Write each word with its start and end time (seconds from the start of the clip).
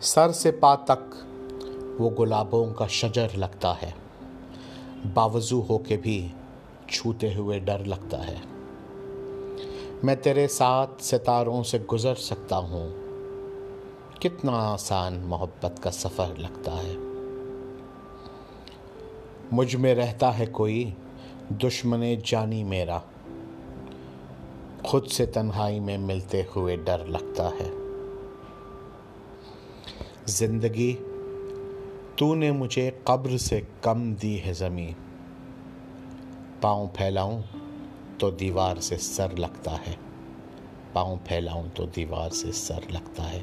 سر 0.00 0.32
سے 0.32 0.50
پا 0.50 0.74
تک 0.74 1.14
وہ 1.98 2.10
گلابوں 2.18 2.74
کا 2.74 2.86
شجر 2.86 3.26
لگتا 3.34 3.82
ہے۔ 3.82 3.90
باوضو 5.14 5.62
ہو 5.70 5.78
کے 5.78 5.96
بھی 5.96 6.28
چھوتے 6.88 7.34
ہوئے 7.34 7.58
ڈر 7.58 7.84
لگتا 7.84 8.28
ہے۔ 8.28 8.36
میں 10.02 10.14
تیرے 10.14 10.48
ساتھ 10.48 11.02
ستاروں 11.02 11.62
سے 11.62 11.78
گزر 11.92 12.14
سکتا 12.14 12.58
ہوں۔ 12.58 12.88
کتنا 14.20 14.72
آسان 14.72 15.20
محبت 15.24 15.82
کا 15.82 15.90
سفر 15.90 16.26
لگتا 16.38 16.82
ہے۔ 16.82 16.94
مجھ 19.52 19.76
میں 19.76 19.94
رہتا 19.94 20.38
ہے 20.38 20.46
کوئی 20.46 20.90
دشمن 21.50 22.04
جانی 22.24 22.64
میرا۔ 22.64 22.98
خود 24.82 25.06
سے 25.06 25.26
تنہائی 25.26 25.80
میں 25.80 25.98
ملتے 25.98 26.42
ہوئے 26.56 26.76
ڈر 26.76 27.04
لگتا 27.06 27.50
ہے۔ 27.50 27.87
زندگی 30.28 30.96
تو 32.16 32.34
نے 32.34 32.52
مجھے 32.52 32.90
قبر 33.04 33.36
سے 33.36 33.60
کم 33.80 34.14
دی 34.14 34.42
ہے 34.42 34.52
زمین۔ 34.52 34.92
پاؤں 36.60 36.86
پھیلاؤں 36.94 37.42
تو 38.18 38.30
دیوار 38.30 38.76
سے 38.76 38.96
سر 38.96 39.36
لگتا 39.36 39.72
ہے۔ 39.86 39.94
پاؤں 40.92 41.16
پھیلاؤں 41.24 41.68
تو 41.74 41.86
دیوار 41.86 42.30
سے 42.30 42.52
سر 42.52 42.80
لگتا 42.90 43.32
ہے۔ 43.32 43.40